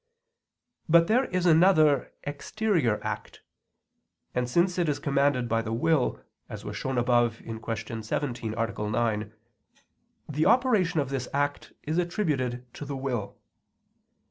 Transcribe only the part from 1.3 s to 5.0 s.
another, exterior act; and since it is